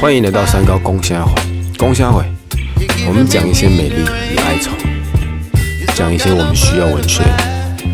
[0.00, 1.34] 欢迎来到三高公虾会，
[1.76, 2.24] 公虾会，
[3.06, 4.02] 我们讲一些美丽
[4.32, 4.70] 与哀愁，
[5.94, 7.22] 讲一些我们需要文学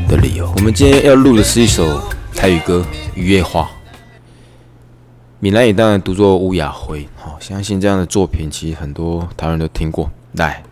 [0.08, 0.48] 的理由。
[0.56, 2.00] 我们今天要录的是一首
[2.32, 2.86] 台语歌
[3.18, 3.62] 《雨夜花》，
[5.40, 7.08] 闽南语当然读作乌雅灰。
[7.16, 10.08] 好，相信这样的作品其实很多台湾人都听过。
[10.34, 10.62] 来，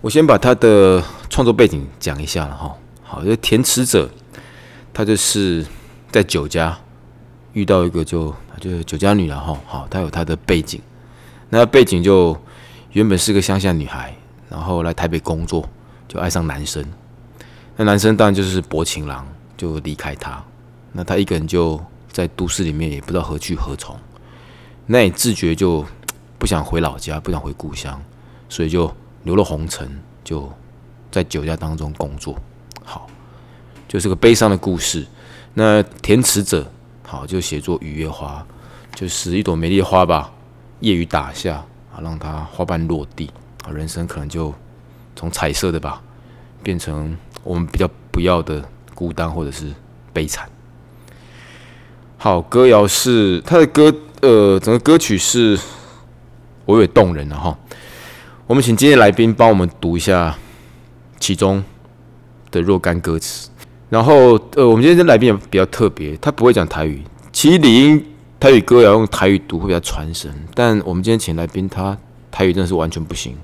[0.00, 2.74] 我先把他的创作背景讲一下了哈。
[3.02, 4.08] 好，这填词者，
[4.94, 5.66] 他就是
[6.10, 6.78] 在酒家
[7.52, 9.58] 遇到一个就就是酒家女了哈。
[9.66, 10.80] 好，她有她的背景，
[11.48, 12.36] 那背景就
[12.92, 14.14] 原本是个乡下女孩，
[14.48, 15.68] 然后来台北工作，
[16.08, 16.84] 就爱上男生。
[17.76, 20.42] 那男生当然就是薄情郎，就离开她。
[20.92, 23.96] 那他一个人就在都市里面，也不知道何去何从。
[24.86, 25.86] 那也自觉就
[26.36, 28.02] 不想回老家，不想回故乡，
[28.48, 29.88] 所以就流了红尘，
[30.24, 30.52] 就
[31.12, 32.36] 在酒家当中工作。
[32.84, 33.08] 好，
[33.86, 35.06] 就是个悲伤的故事。
[35.54, 36.68] 那填词者，
[37.10, 38.46] 好就写作雨夜花，
[38.94, 40.30] 就是一朵美丽的花吧。
[40.78, 41.56] 夜雨打下，
[41.92, 43.28] 啊，让它花瓣落地，
[43.64, 44.54] 啊，人生可能就
[45.16, 46.00] 从彩色的吧，
[46.62, 49.74] 变成我们比较不要的孤单或者是
[50.12, 50.48] 悲惨。
[52.16, 55.58] 好，歌谣是他的歌，呃，整个歌曲是
[56.66, 57.58] 娓娓动人的哈。
[58.46, 60.38] 我们请今天来宾帮我们读一下
[61.18, 61.64] 其中。
[62.52, 63.49] 的若干歌词，
[63.90, 67.02] 然后呃，我们今天这来宾比较特别，他不会讲台语。
[67.32, 68.02] 其实理应
[68.38, 71.98] 台语歌要用台语读会比较传神，但我们今天请来宾，他
[72.30, 73.36] 台语真的是完全不行。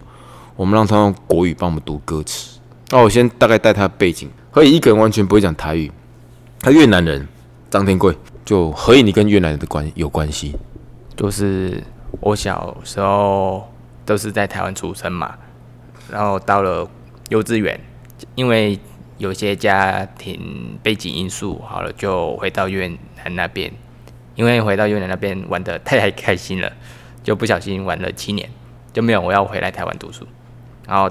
[0.55, 2.58] 我们让他用国语帮我们读歌词。
[2.91, 5.91] 那我先大概带他的背景，何以一个人完全不会讲台语？
[6.60, 7.28] 他越南人，
[7.69, 8.16] 张天贵。
[8.44, 10.55] 就何以你跟越南人的关有关系？
[11.16, 11.83] 就是
[12.20, 13.69] 我小时候
[14.05, 15.34] 都是在台湾出生嘛，
[16.08, 16.88] 然后到了
[17.28, 17.81] 幼稚园，
[18.36, 18.78] 因为
[19.19, 23.72] 有些家庭背景因素，好了就回到越南那边，
[24.34, 26.70] 因为回到越南那边玩的太开心了，
[27.22, 28.48] 就不小心玩了七年，
[28.92, 30.27] 就没有我要回来台湾读书，
[30.87, 31.11] 然后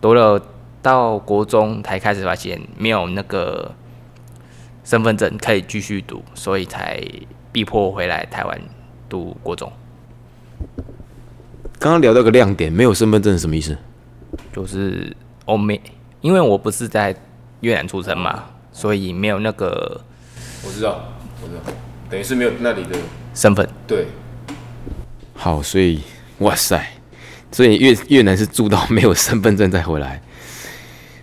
[0.00, 0.40] 读了
[0.80, 3.74] 到国中才开始发现没有那个
[4.84, 7.02] 身份证可以继续读，所以才
[7.52, 8.60] 逼迫回来台湾
[9.08, 9.70] 读国中。
[11.78, 13.76] 刚刚聊到个亮点，没有身份证是什么意思？
[14.50, 15.14] 就是
[15.44, 15.78] 欧美。
[16.26, 17.14] 因为我不是在
[17.60, 20.00] 越南出生嘛，所以没有那个。
[20.64, 21.60] 我知道，我知道，
[22.10, 22.98] 等于是没有那里的
[23.32, 23.64] 身份。
[23.86, 24.08] 对。
[25.34, 26.00] 好，所以
[26.38, 26.84] 哇塞，
[27.52, 30.20] 所以越越南是住到没有身份证再回来，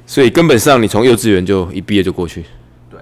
[0.05, 2.45] 所以根本上你从幼稚园就一毕业就过去。
[2.89, 2.97] 对。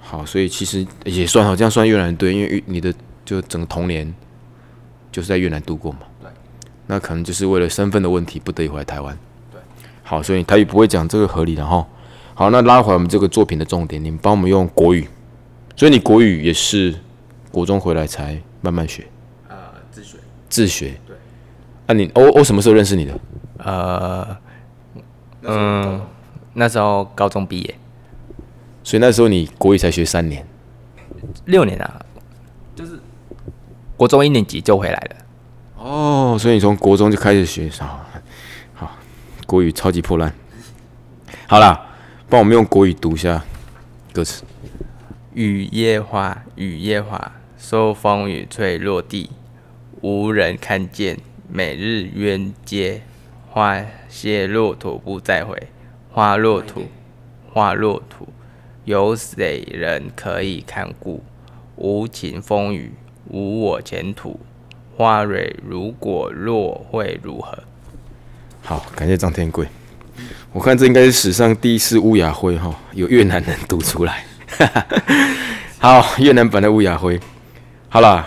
[0.00, 2.94] 好，所以其实也算好，这样算越南对，因为你的
[3.26, 4.10] 就整个童年
[5.10, 5.98] 就是在越南度过嘛。
[6.22, 6.30] 对。
[6.86, 9.18] 那可能就是为了身份的问题，不得已回来台湾。
[10.02, 11.86] 好，所以台语不会讲这个合理的哈。
[12.34, 15.08] 好，那拉回我们这个作品的重点，你们帮我们用国语。
[15.76, 16.94] 所以你国语也是
[17.50, 19.06] 国中回来才慢慢学？
[19.48, 19.56] 呃，
[19.90, 20.18] 自学。
[20.48, 20.94] 自学。
[21.06, 21.16] 对。
[21.86, 23.18] 啊，你我我什么时候认识你的？
[23.58, 24.36] 呃，
[25.42, 26.00] 嗯，
[26.54, 27.74] 那时候高中毕业。
[28.82, 30.44] 所以那时候你国语才学三年？
[31.44, 32.04] 六年啊，
[32.74, 32.98] 就是
[33.96, 35.16] 国中一年级就回来了。
[35.78, 38.01] 哦，所以你从国中就开始学啥？
[39.52, 40.32] 国语超级破烂，
[41.46, 41.86] 好啦，
[42.26, 43.44] 帮我们用国语读一下
[44.10, 44.44] 歌词。
[45.34, 49.28] 雨夜花，雨夜花，受风雨吹落地，
[50.00, 51.18] 无人看见。
[51.50, 53.02] 每日冤街，
[53.50, 55.68] 花谢落土不再回。
[56.10, 56.86] 花落土，
[57.52, 58.26] 花落土，
[58.86, 61.22] 有谁人可以看顾？
[61.76, 62.94] 无情风雨，
[63.28, 64.40] 无我前途。
[64.96, 67.64] 花蕊如果落会如何？
[68.62, 69.66] 好，感谢张天贵。
[70.52, 74.24] 我看这应该是史上第一次乌雅辉哈，有越南人读出来。
[75.78, 77.18] 好，越南版的乌雅辉。
[77.88, 78.26] 好啦，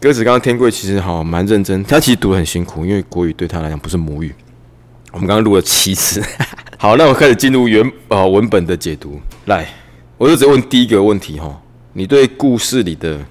[0.00, 4.34] 歌词刚刚天贵其实好蛮认真，他其实读的很辛苦，因为国语对他来讲不是母语。
[5.12, 6.22] 我们刚刚录了七次。
[6.76, 9.20] 好，那我开始进入原呃文本的解读。
[9.44, 9.66] 来，
[10.18, 13.24] 我就直接问第一个问题哈，你对故事里的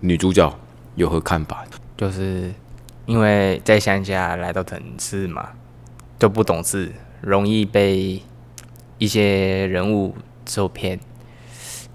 [0.00, 0.52] 女主角
[0.94, 1.64] 有何看法？
[1.96, 2.52] 就是
[3.06, 5.48] 因为在乡下来到城市嘛。
[6.22, 8.22] 就不懂事，容易被
[8.98, 10.14] 一些人物
[10.46, 11.00] 受骗，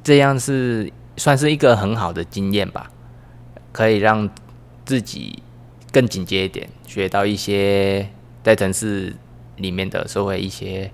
[0.04, 2.92] 这样是算是一个很好的经验吧，
[3.72, 4.30] 可以让
[4.84, 5.42] 自己
[5.94, 8.10] 更警戒一点，学到一些
[8.44, 9.16] 在城市
[9.56, 10.92] 里面的社会一些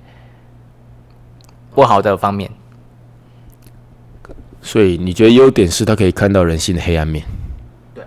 [1.73, 2.51] 不好的方面。
[4.61, 7.25] 所以你觉得优点是他可以看到人性的黑暗面？
[7.95, 8.03] 对。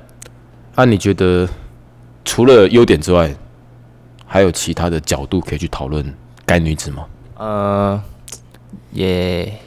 [0.77, 1.49] 那你觉得
[2.25, 3.35] 除了优点之外？
[4.27, 6.15] 还有其他的角度可以去讨论
[6.45, 7.07] 该女子吗？
[7.37, 8.03] 呃，
[8.91, 9.59] 也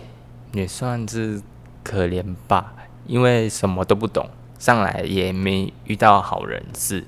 [0.54, 1.42] 也算是
[1.84, 2.74] 可怜吧，
[3.08, 4.30] 因为什么都不懂，
[4.60, 7.06] 上来也没遇到好人事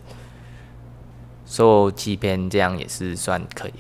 [1.46, 3.74] 受欺骗，这样也是算可怜。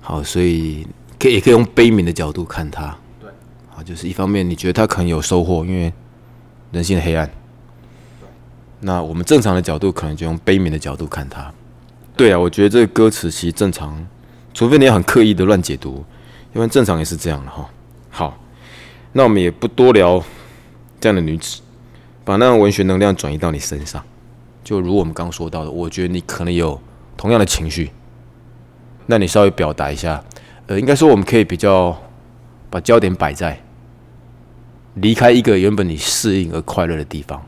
[0.00, 0.86] 好，所以
[1.18, 2.98] 可以也可以用悲悯的角度看他。
[3.20, 3.30] 对，
[3.70, 5.92] 好，就是一方面你觉得他可能有收获，因为
[6.72, 7.30] 人性的黑暗。
[8.80, 11.52] 那我们正常的角度可能就用悲悯的角度看他。
[12.16, 14.06] 对啊，我觉得这个歌词其实正常，
[14.52, 16.04] 除非你很刻意的乱解读，
[16.54, 17.68] 因为正常也是这样的哈。
[18.10, 18.38] 好，
[19.12, 20.22] 那我们也不多聊
[21.00, 21.60] 这样的女子，
[22.24, 24.02] 把那样文学能量转移到你身上，
[24.62, 26.80] 就如我们刚刚说到的，我觉得你可能有
[27.16, 27.90] 同样的情绪。
[29.06, 30.22] 那你稍微表达一下，
[30.66, 32.00] 呃，应该说我们可以比较
[32.70, 33.60] 把焦点摆在
[34.94, 37.42] 离开一个原本你适应而快乐的地方，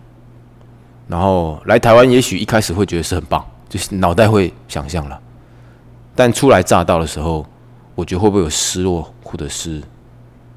[1.07, 3.45] 然后来台湾，也许一开始会觉得是很棒，
[3.75, 5.21] 就是脑袋会想象了，
[6.15, 7.45] 但初来乍到的时候，
[7.97, 9.83] 我觉得会不会有失落，或者是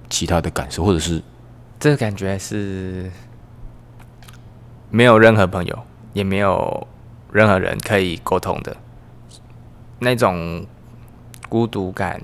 [0.08, 1.20] 其他的感受，或者是
[1.80, 3.12] 这个感觉是
[4.92, 5.80] 没有任何朋友，
[6.14, 6.88] 也没有
[7.32, 8.78] 任何人可以沟通的
[9.98, 10.64] 那种。
[11.50, 12.22] 孤独感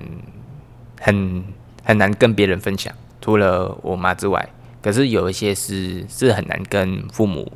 [1.00, 1.42] 很
[1.82, 4.46] 很难跟别人分享，除了我妈之外，
[4.82, 7.50] 可是有一些是是很难跟父母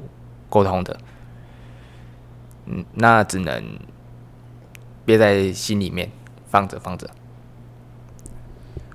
[0.48, 0.98] 沟通的，
[2.70, 3.62] 嗯，那只能
[5.04, 6.10] 憋在心里面
[6.48, 7.08] 放着放着。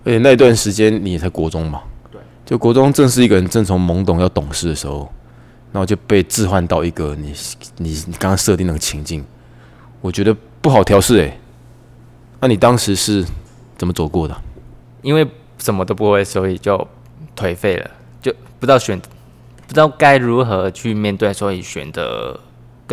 [0.05, 1.81] 而且那段时间你也才国中嘛，
[2.11, 5.11] 对，就国中正是一个人正从懵懂要懂事的时候，
[5.71, 7.33] 然后就被置换到一个你
[7.77, 9.25] 你你刚刚设定那个情境，
[10.01, 11.39] 我觉得不好调试诶。
[12.41, 13.25] 那你当时是
[13.77, 14.35] 怎么走过的？
[15.01, 15.25] 因为
[15.57, 16.85] 什么都不会，所以就
[17.35, 17.89] 颓废了，
[18.21, 22.37] 就不知道选，不知道该如何去面对，所以选择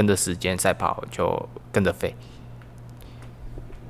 [0.00, 2.14] 跟着时间赛跑，就跟着飞。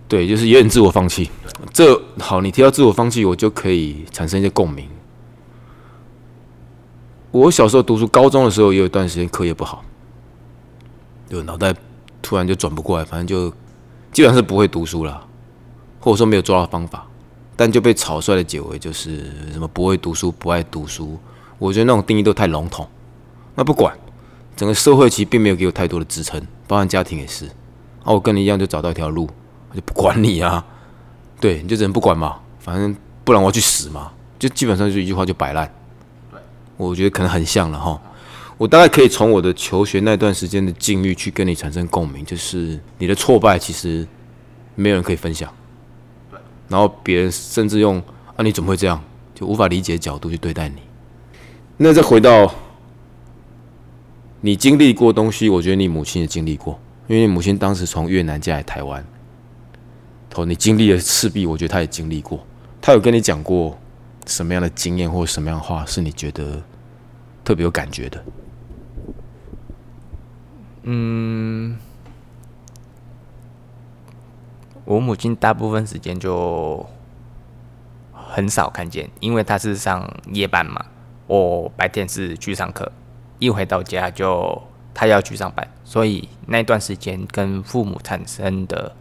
[0.09, 1.31] 对，就是有点自我放弃。
[1.73, 4.89] 这好，你提到自我放弃，我就可以产生一些共鸣。
[7.31, 9.85] 我小时候读书，高中的时候也有一段时间课业不好，
[11.29, 11.73] 就脑袋
[12.21, 13.49] 突然就转不过来，反正就
[14.11, 15.25] 基本上是不会读书了。
[16.01, 17.07] 或者说没有抓到方法，
[17.55, 21.17] 但就被草率的解为就是什么不会读书、不爱读书。
[21.57, 22.89] 我觉得那种定义都太笼统。
[23.55, 23.97] 那不管，
[24.61, 27.47] 整个社会其实并没有给我太多的支撑，包含家庭也是。
[28.05, 29.27] 啊，我跟你一样就找到一条路，
[29.71, 30.63] 我就不管你啊。
[31.41, 34.13] 对，你就只能不管嘛，反正不然我要去死嘛。
[34.39, 35.67] 就基本上就一句话就摆烂。
[36.31, 36.39] 对
[36.77, 37.99] 我觉得可能很像了哈。
[38.59, 44.07] 我大概可以从我的求学那段时间的境遇去跟你产生共鸣，就是你的挫败其实
[44.75, 45.51] 没有人可以分享。
[46.31, 47.97] 对然后别人甚至用
[48.37, 49.03] “啊，你怎么会这样？”
[49.35, 50.83] 就无法理解的角度去对待你。
[51.79, 52.55] 那再回到
[54.41, 59.05] 你经历过东西，我觉得你母亲也经历过，因为你母亲当时从越南嫁来台湾，
[60.31, 62.41] 头你经历了赤壁，我觉得她也经历过。
[62.81, 63.79] 她有跟你讲过
[64.27, 66.63] 什么样的经验或什么样的话，是你觉得
[67.45, 68.25] 特别有感觉的？
[70.85, 71.77] 嗯。
[74.87, 76.85] 我母亲大部分时间就
[78.13, 80.85] 很少看见，因为她是上夜班嘛。
[81.29, 82.91] 我白天是去上课，
[83.41, 84.63] 一回到家就
[84.95, 88.95] 他要去上班，所以那段时间跟父母产生的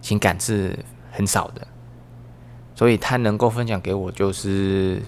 [0.00, 0.78] 情感是
[1.10, 1.66] 很少的。
[2.76, 5.02] 所以他能够分享给我，就是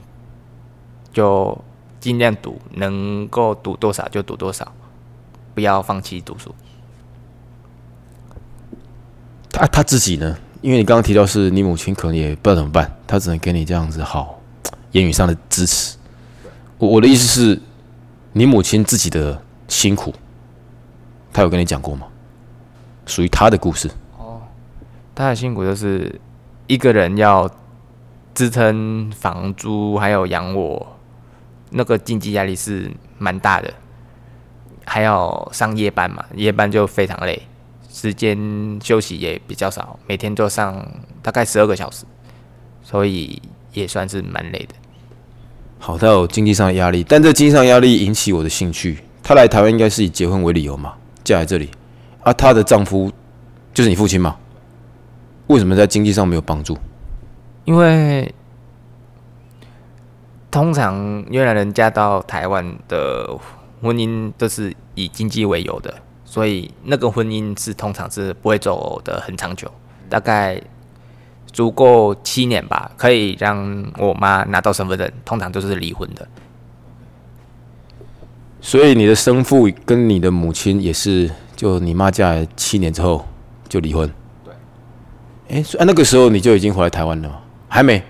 [1.13, 1.57] 就
[2.01, 4.71] 尽量读，能够读多少就读多少，
[5.55, 6.55] 不要放弃读书。
[9.51, 10.37] 他他自己呢？
[10.61, 14.39] 因为你刚刚提到是你母亲，可能也不知道怎么办，他只能给你这样子好
[14.93, 15.97] 言语上的支持。
[16.79, 17.61] 我我的意思是，
[18.35, 20.15] 你母亲自己的辛苦，
[21.33, 22.07] 她有跟你讲过吗？
[23.05, 23.91] 属于她的故事。
[24.17, 24.41] 哦，
[25.15, 26.19] 她的辛苦就是
[26.67, 27.51] 一个人要
[28.35, 30.97] 支撑房租，还有养我，
[31.71, 33.73] 那个经济压力是蛮大的，
[34.87, 37.43] 还要上夜班嘛，夜班就非常累。
[37.91, 42.07] 时间休息也比较少，每天都上大概十二个小时，
[42.83, 43.43] 所以
[43.75, 44.75] 也算是蛮累的。
[45.85, 48.99] 好，他有经济上的压力，但这经济上压力引起我的兴趣。
[49.21, 51.69] 她来台湾应该是以结婚为理由嘛，嫁来这里。
[52.23, 53.11] 啊，她的丈夫
[53.75, 54.37] 就是你父亲嘛？
[55.49, 56.79] 为什么在经济上没有帮助？
[57.65, 58.33] 因为
[60.53, 63.37] 通常越南人嫁到台湾的
[63.83, 65.93] 婚姻都是以经济为由的。
[66.25, 69.69] 所以那个婚姻是通常是不会走的很长久，
[70.09, 70.63] 大概
[71.53, 75.11] 足够七年吧，可以让我妈拿到身份证。
[75.25, 76.27] 通常都是离婚的。
[78.61, 83.27] 所以你的生父跟你的母亲也是，就你妈嫁来七年之后
[83.69, 84.11] 就离婚。
[84.45, 84.55] 对。
[85.49, 87.41] 哎，啊，那个时候你就已经回来台湾了吗？
[87.69, 88.03] 还没。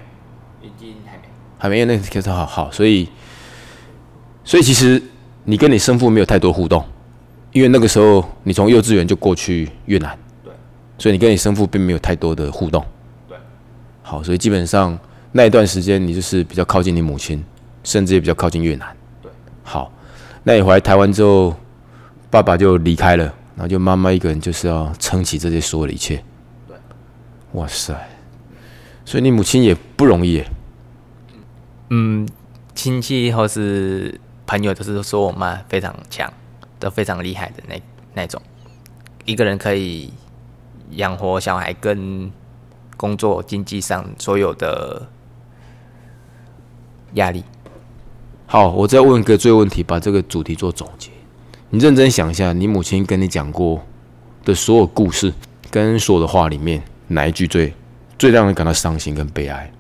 [0.61, 1.25] 已经还没。
[1.59, 3.09] 还没，那个时候好好，所以
[4.45, 5.03] 所以其实
[5.45, 6.85] 你跟你生父没有太多互动，
[7.53, 10.53] 因为那个时候你从幼稚园就过去越南，对，
[10.99, 12.89] 所以你跟你生父并没有太多的互动，对，
[14.13, 14.99] 好，所以基本上
[15.33, 17.43] 那一段时间你就是比较靠近你母亲，
[17.83, 19.91] 甚至也比较靠近越南，对，好，
[20.43, 21.57] 那你回来台湾之后，
[22.29, 23.25] 爸爸就离开了，
[23.57, 26.23] 然后就妈妈一个人就是要撑起这些所有的一切，
[26.69, 26.77] 对，
[27.53, 27.95] 哇塞，
[29.07, 30.45] 所以你母亲也不容易，
[31.89, 32.29] 嗯，
[32.75, 34.21] 亲戚或是。
[34.45, 36.31] 朋友都是说我妈非常强，
[36.79, 37.81] 都非常厉害的那
[38.13, 38.43] 那种，
[39.25, 40.13] 一个人可以
[40.91, 42.31] 养活小孩跟
[43.03, 45.09] 工作经济上所有的
[47.15, 47.43] 压力。
[48.47, 51.11] 好，我再问一个最问题，把这个主题做总结。
[51.71, 53.83] 你认真想一下，你母亲跟你讲过
[54.45, 55.35] 的所有故事
[55.69, 57.75] 跟所有的话里面，哪一句最
[58.17, 59.73] 最让人感到伤心跟悲哀？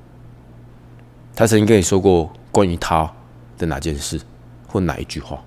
[1.37, 3.09] 他曾经跟你说过关于他
[3.57, 4.21] 的哪件事？
[4.67, 5.41] 或哪一句话，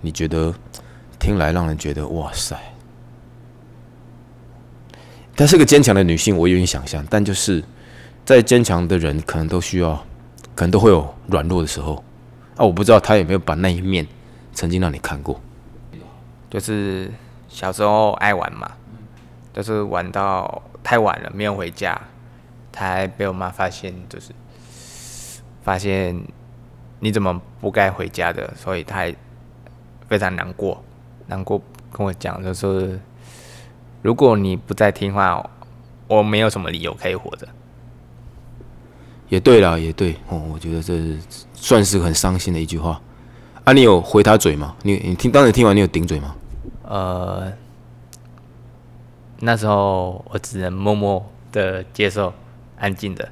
[0.00, 0.52] 你觉得
[1.20, 2.58] 听来让人觉得哇塞？
[5.36, 7.04] 她是个坚强的女性，我愿意想象。
[7.10, 7.62] 但就是
[8.24, 9.94] 在坚强的人，可能都需要，
[10.54, 12.02] 可能都会有软弱的时候。
[12.56, 14.06] 啊，我不知道她有没有把那一面
[14.52, 15.40] 曾经让你看过。
[16.50, 17.10] 就是
[17.48, 18.70] 小时候爱玩嘛，
[19.52, 22.00] 就是玩到太晚了，没有回家，
[22.72, 24.30] 才被我妈发现，就是
[25.62, 26.20] 发现。
[27.00, 28.50] 你怎么不该回家的？
[28.56, 29.04] 所以他
[30.08, 30.82] 非常难过，
[31.26, 31.60] 难过
[31.92, 32.98] 跟我讲，就是
[34.04, 35.48] 如果你不再听话，
[36.06, 37.48] 我没有什么理由可以活着。
[39.30, 41.02] 也对啦，也对哦，我觉得这
[41.54, 43.00] 算是很伤心的一句话。
[43.64, 44.76] 啊，你有回他嘴吗？
[44.82, 46.36] 你你听，当时听完你有顶嘴吗？
[46.82, 47.50] 呃，
[49.40, 52.30] 那时候我只能默默的接受，
[52.78, 53.26] 安静的。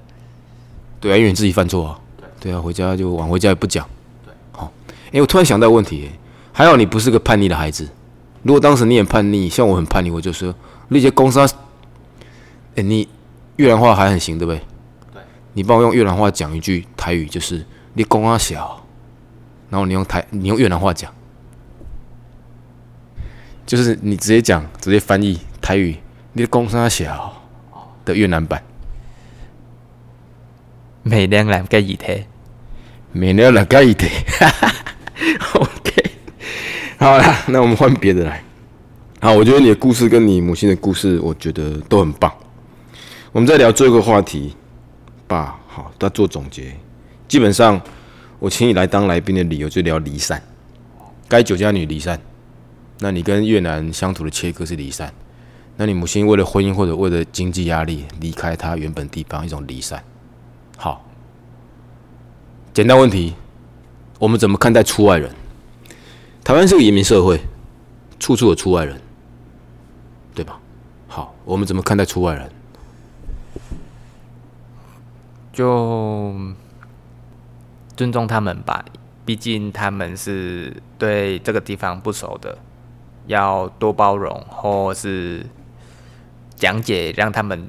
[0.99, 2.01] 对啊，因为你自己犯错啊。
[2.41, 3.87] 对啊，回家就晚回家也不讲。
[4.25, 4.73] 对，好。
[5.13, 6.09] 哎，我突然想到问题，
[6.51, 7.87] 还好你不是个叛逆的孩子。
[8.43, 10.55] 如果当时你很叛逆，像我很叛逆，我就说
[10.89, 11.41] 那些公司，
[12.75, 13.09] 哎，你
[13.57, 14.61] 越南话还很行，对不对？
[15.13, 15.23] 对。
[15.55, 18.85] 你帮我用越南话讲一句台语，就是你公阿小，
[19.71, 21.13] 然后你用台，你用越南话讲，
[23.65, 25.97] 就是你直接讲，直接翻译台语，
[26.33, 27.43] 你公阿小
[28.05, 28.63] 的越南版。
[31.03, 32.25] 每两两个议题。
[33.15, 34.11] 免了了盖一点
[35.53, 36.12] ，OK，
[37.03, 38.41] 好啦，那我们换别的来。
[39.21, 42.33] 好，我觉得你的故事跟你母亲的故事，我觉得都很棒。
[43.33, 44.55] 我们再聊最后一个话题
[45.27, 45.59] 吧。
[45.67, 46.73] 好，再做总结。
[47.27, 47.81] 基本上，
[48.39, 50.41] 我请你来当来宾的理由就聊离散。
[51.27, 52.21] 该酒家女离散，
[53.01, 55.13] 那你跟越南乡土的切割是离散。
[55.77, 60.01] 那你母亲为了婚姻或者为了经济压力离开她原本地方，一种离散。
[60.77, 61.05] 好。
[62.73, 63.35] 简单问题，
[64.21, 65.29] 我们怎么看待出外人？
[66.45, 67.41] 台湾是个移民社会，
[68.19, 69.01] 处处有出外人，
[70.35, 70.59] 对吧？
[71.09, 72.51] 好，我们怎么看待出外人？
[75.53, 76.35] 就
[77.97, 78.85] 尊重他们吧，
[79.25, 82.59] 毕竟他们是对这个地方不熟的，
[83.27, 85.47] 要多包容，或是
[86.57, 87.69] 讲解，让他们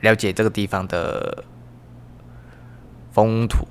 [0.00, 1.44] 了解这个地方的。
[3.12, 3.66] 风土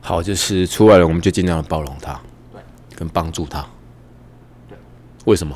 [0.00, 2.20] 好，就是出来了，我们就尽量的包容他，
[2.52, 2.60] 对，
[2.96, 3.64] 跟帮助他。
[4.68, 4.76] 对，
[5.26, 5.54] 为什么？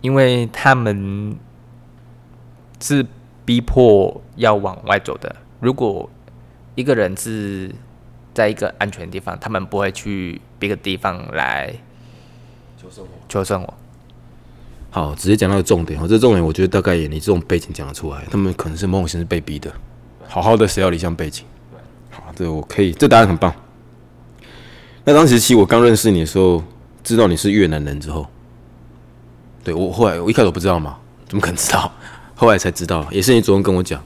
[0.00, 1.36] 因为他们
[2.80, 3.04] 是
[3.44, 5.34] 逼迫要往外走的。
[5.60, 6.08] 如果
[6.74, 7.74] 一个人是
[8.32, 11.74] 在一个安全的地方，他们不会去别的地方来
[12.80, 13.10] 求生活。
[13.28, 13.74] 求生活。
[14.90, 16.00] 好，直接讲到重点。
[16.00, 19.72] 哦，这重点我觉得大概也你这种背景讲得出来，他们可能是某种形式被逼的。
[20.28, 21.44] 好好的，谁要理想背景？
[22.36, 23.52] 对，我可以，这答案很棒。
[25.04, 26.62] 那当时其实我刚认识你的时候，
[27.02, 28.26] 知道你是越南人之后，
[29.64, 31.90] 对我后来我一开始不知道嘛，怎么可能知道？
[32.36, 34.00] 后来才知道，也是你昨天跟我讲。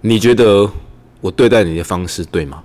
[0.00, 0.68] 你觉得
[1.20, 2.64] 我对待你的方式对吗？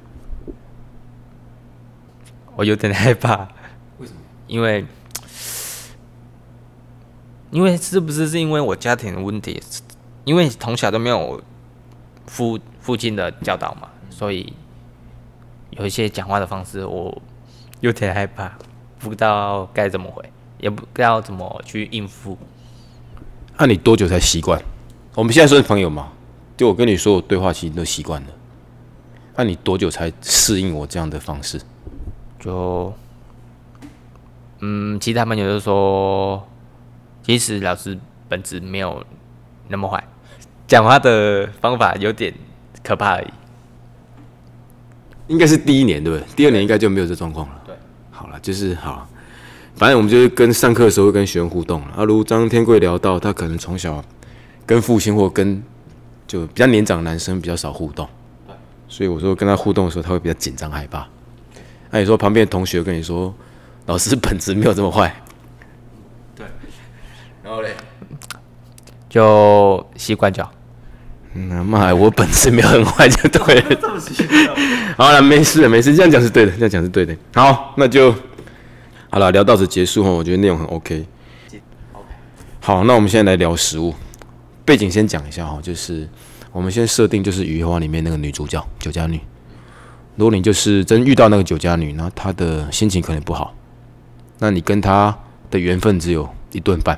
[2.56, 3.48] 我有点害怕。
[4.00, 4.20] 为什么？
[4.48, 4.86] 因为。
[7.52, 9.62] 因为是不是是因为我家庭的问题？
[10.26, 11.40] 因为从小都没有
[12.26, 14.54] 父父亲的教导嘛，所以
[15.72, 17.22] 有一些讲话的方式我
[17.82, 18.52] 有点害怕，
[19.00, 20.24] 不知道该怎么回，
[20.60, 22.38] 也不知道怎么去应付。
[23.58, 24.62] 那你多久才习惯？
[25.16, 26.12] 我们现在是朋友嘛？
[26.56, 28.28] 就我跟你说，我对话其实都习惯了。
[29.36, 31.60] 那你多久才适应我这样的方式？
[32.40, 32.94] 就
[34.60, 36.48] 嗯，其他朋友就说。
[37.26, 39.02] 其实老师本质没有
[39.70, 40.04] 那么坏，
[40.68, 42.34] 讲话的方法有点
[42.84, 43.28] 可怕而已。
[45.28, 46.28] 应该是第一年对不对？
[46.36, 47.62] 第二年应该就没有这状况了。
[47.66, 47.76] 对，
[48.12, 49.08] 好了，就是好，
[49.76, 51.94] 反正我们就是跟上课的时候跟学生互动了。
[51.98, 54.04] 啊，如张天贵聊到，他可能从小
[54.66, 55.62] 跟父亲或跟
[56.28, 58.08] 就比较年长的男生比较少互动，
[58.88, 61.08] 所以我说跟他互动的时候，他会比较紧张害怕。
[61.90, 63.34] 那你说旁边的同学跟你说，
[63.86, 65.16] 老师本质没有这么坏，
[66.36, 66.46] 对，
[67.44, 67.76] 然后嘞，
[69.10, 70.34] 就习惯
[71.34, 71.62] 就好。
[71.62, 73.78] 嗯，妈，我本身没有很坏就对了。
[74.98, 77.16] 好了，没事了，没事，这样讲是对的，这样讲是对的。
[77.34, 78.14] 好，那就
[79.10, 81.06] 好了，聊到此结束哈，我觉得内容很 OK。
[82.60, 83.94] 好，那我们现在来聊食物
[84.64, 86.08] 背景，先讲一下哈，就是
[86.52, 89.20] 我们先设定就是《雨花》里面那个女主角酒家女。
[90.16, 93.54] 如果你就是真遇到那个酒家女，那她的心情可能不好，
[94.40, 95.18] 那你跟她
[95.50, 96.98] 的缘分只有一顿饭，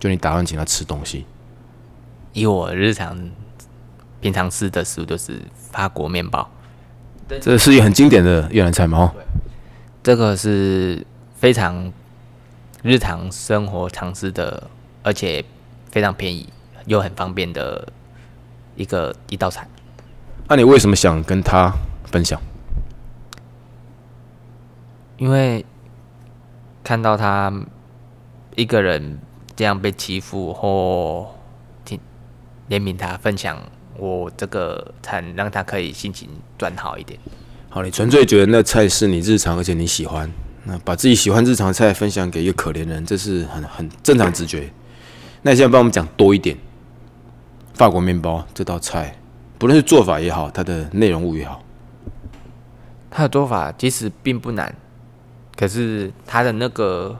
[0.00, 1.26] 就你打算请她吃东西。
[2.32, 3.16] 以我日常
[4.20, 6.48] 平常吃的食物就是法国面包，
[7.40, 8.98] 这是一个很经典的越南菜嘛？
[8.98, 9.14] 哦，
[10.02, 11.92] 这个是非常
[12.82, 14.70] 日常生活常吃的，
[15.02, 15.44] 而且
[15.90, 16.48] 非常便宜
[16.86, 17.88] 又很方便的
[18.74, 19.68] 一个一道菜。
[20.48, 21.72] 那你为什么想跟他
[22.04, 22.40] 分享？
[25.18, 25.64] 因为
[26.84, 27.52] 看到他
[28.54, 29.18] 一个人
[29.56, 31.34] 这样被欺负或
[31.84, 31.98] 听
[32.68, 33.58] 怜悯他，分享
[33.98, 37.18] 我这个餐，让他可以心情转好一点。
[37.68, 40.30] 好，你纯粹觉得那菜是你日常，而且你喜欢，
[40.64, 44.70] 那把自己喜欢日常菜分享给一个可怜人，这是很很正常直觉。
[45.42, 46.56] 那你现在帮我们讲多一点，
[47.74, 49.18] 法国面包这道菜，
[49.58, 51.62] 不论是做法也好，它的内容物也好，
[53.10, 54.74] 它的做法其实并不难，
[55.54, 57.18] 可是它的那个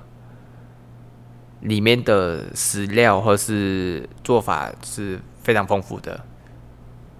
[1.60, 6.24] 里面的食料或是做法是非常丰富的，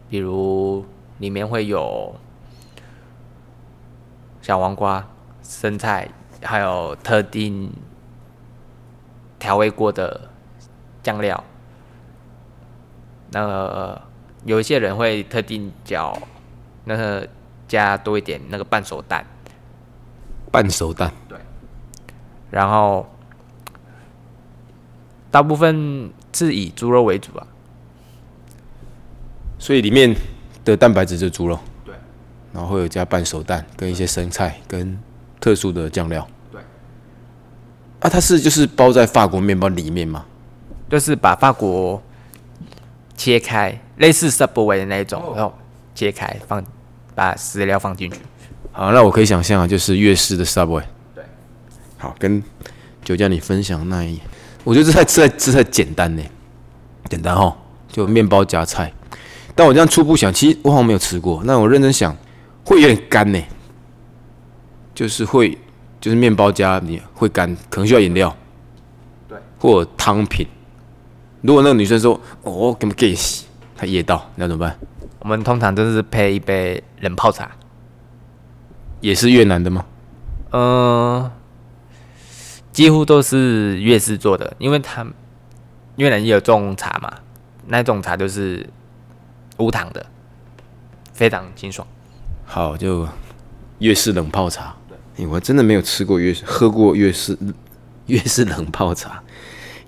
[0.08, 0.84] 比如
[1.18, 2.14] 里面会有
[4.40, 5.06] 小黄瓜、
[5.42, 6.08] 生菜，
[6.42, 7.72] 还有特定
[9.38, 10.30] 调味过的
[11.02, 11.42] 酱料。
[13.32, 14.00] 那个
[14.44, 16.16] 有一些人会特定搅
[16.84, 17.28] 那个
[17.66, 19.26] 加多一点那个半熟蛋，
[20.52, 21.36] 半熟蛋，对
[22.50, 23.08] 然后
[25.32, 27.46] 大部分是以猪肉为主啊。
[29.58, 30.14] 所以里面
[30.64, 31.94] 的蛋白质就是猪肉，对，
[32.52, 34.98] 然后会有加半熟蛋跟一些生菜跟
[35.40, 36.60] 特殊的酱料，对。
[38.00, 40.24] 啊，它是就是包在法国面包里面吗？
[40.88, 42.02] 就是把法国
[43.16, 45.56] 切开，类似 Subway 的那一种，然后
[45.94, 46.62] 切开放，
[47.14, 48.18] 把饲料放进去。
[48.72, 50.84] 好，那我可以想象啊，就是粤式的 Subway。
[51.14, 51.24] 对。
[51.96, 52.42] 好，跟
[53.02, 54.20] 酒家你分享那一，
[54.64, 56.22] 我觉得这菜吃菜吃菜简单呢，
[57.08, 57.56] 简单哈，
[57.88, 58.92] 就面包夹菜。
[59.56, 61.42] 但我这样初步想，其实我好像没有吃过。
[61.44, 62.16] 那我认真想，
[62.62, 63.42] 会有点干呢，
[64.94, 65.58] 就是会，
[66.00, 68.36] 就是面包加你会干，可能需要饮料，
[69.26, 70.46] 对，或者汤品。
[71.40, 74.78] 如果那个女生说，哦，给我给不给洗，她噎到，那怎么办？
[75.20, 77.50] 我们通常都是配一杯冷泡茶。
[79.00, 79.84] 也是越南的吗？
[80.52, 81.30] 嗯，
[82.72, 85.06] 几乎都是粤式做的，因为他
[85.96, 87.12] 越南也有种茶嘛，
[87.66, 88.68] 那种茶就是
[89.58, 90.04] 无糖的，
[91.12, 91.86] 非常清爽。
[92.44, 93.08] 好，就
[93.78, 94.74] 越式冷泡茶。
[95.16, 97.36] 对，我真的没有吃过越喝过越式
[98.06, 99.22] 越式冷泡茶，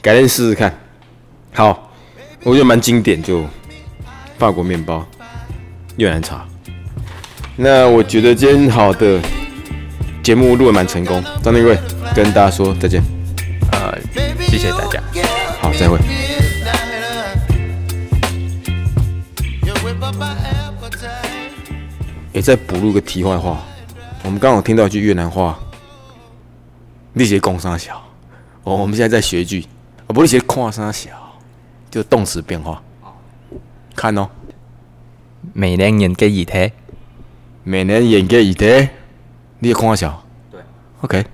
[0.01, 0.77] 改天试试看。
[1.53, 1.91] 好，
[2.45, 3.45] 我觉得蛮经典，就
[4.39, 5.07] 法国面包、
[5.97, 6.47] 越南茶。
[7.57, 9.21] 那我觉得今天好的
[10.23, 11.77] 节目录的蛮成功，张立贵
[12.15, 13.03] 跟大家说再见。
[13.73, 13.99] 呃，
[14.41, 15.03] 谢谢大家。
[15.61, 15.99] 好，再会。
[22.39, 23.59] 也再补录个题外话，
[24.23, 25.59] 我们刚好听到一句越南话，
[27.15, 28.01] 力杰攻杀小。
[28.63, 29.67] 哦，我们现在在学一句，
[30.07, 31.11] 啊，不是学跨三小，
[31.91, 32.81] 就动词变化。
[33.97, 34.29] 看哦，
[35.53, 36.71] 每年演给一台，
[37.65, 38.89] 每年演给一台，
[39.59, 40.23] 你也看小。
[40.53, 40.61] 对
[41.01, 41.27] ，OK。